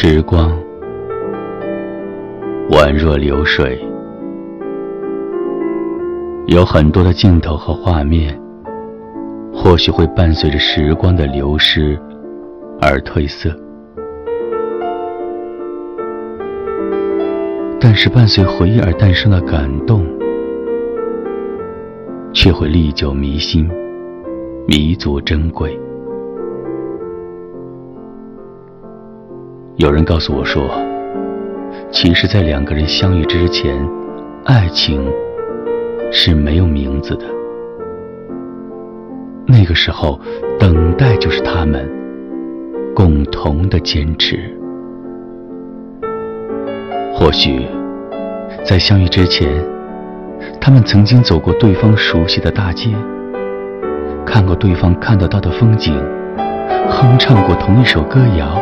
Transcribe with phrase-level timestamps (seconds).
[0.00, 0.56] 时光。
[2.70, 3.84] 宛若流水，
[6.46, 8.40] 有很多的镜头和画面，
[9.52, 11.98] 或许会伴随着时光的流失
[12.80, 13.50] 而褪色，
[17.80, 20.06] 但是伴随回忆而诞生的感动，
[22.32, 23.68] 却会历久弥新，
[24.68, 25.76] 弥足珍贵。
[29.78, 30.68] 有人告诉我说，
[31.92, 33.72] 其实，在两个人相遇之前，
[34.44, 35.00] 爱情
[36.10, 37.24] 是没有名字的。
[39.46, 40.18] 那个时候，
[40.58, 41.88] 等待就是他们
[42.92, 44.52] 共同的坚持。
[47.14, 47.64] 或许，
[48.64, 49.48] 在相遇之前，
[50.60, 52.90] 他们曾经走过对方熟悉的大街，
[54.26, 55.94] 看过对方看得到的风景，
[56.88, 58.57] 哼唱过同一首歌谣。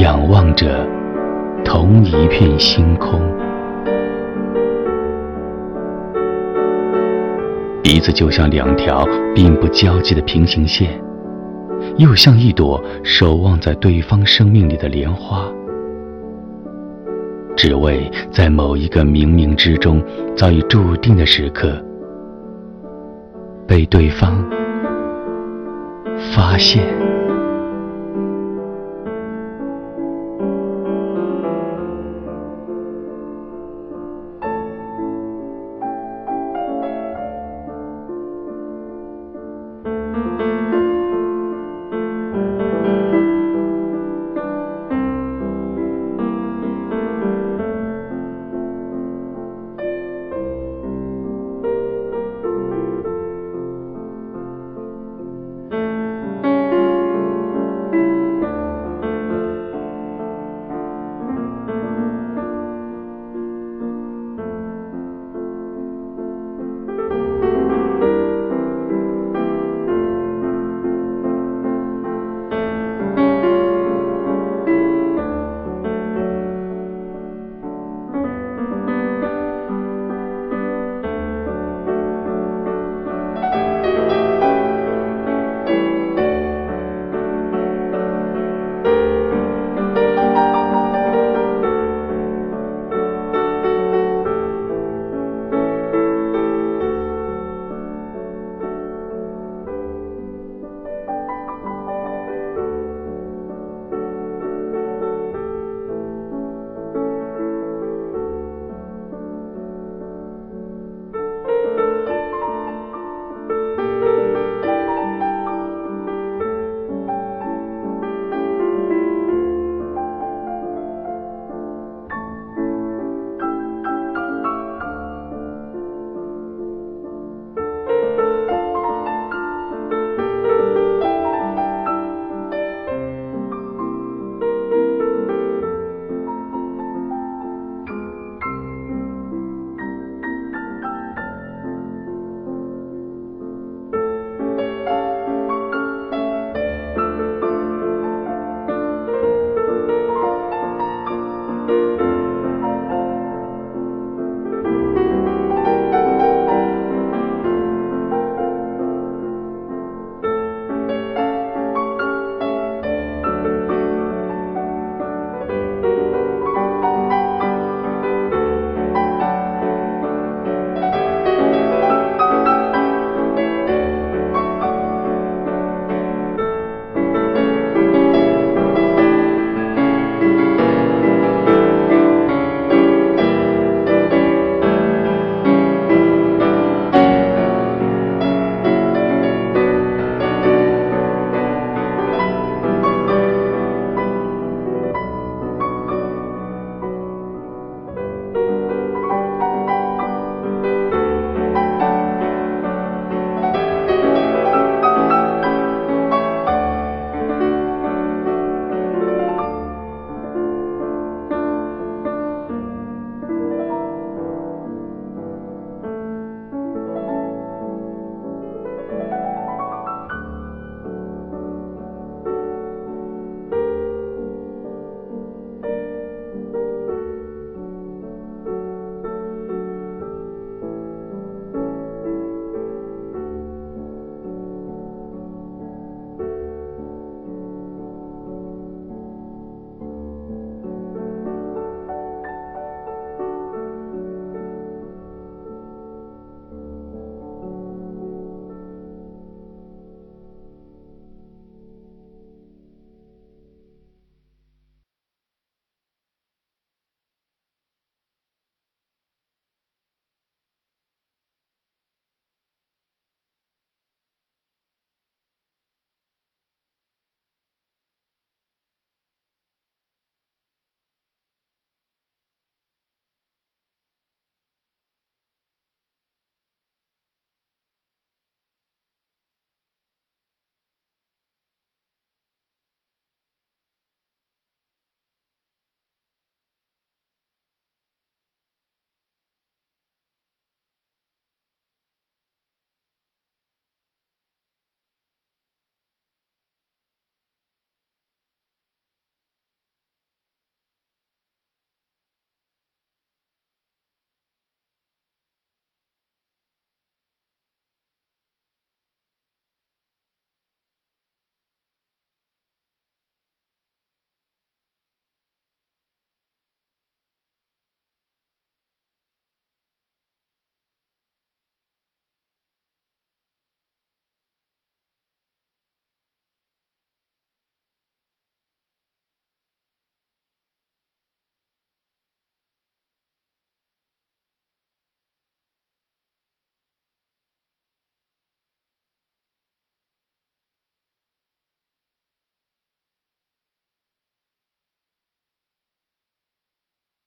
[0.00, 0.86] 仰望着
[1.64, 3.20] 同一片星空，
[7.82, 11.00] 鼻子就像两条并不交集的平行线，
[11.96, 15.44] 又像一朵守望在对方生命里的莲花，
[17.56, 20.02] 只为在某一个冥冥之中
[20.36, 21.72] 早已注定的时刻，
[23.66, 24.44] 被对方
[26.34, 27.25] 发现。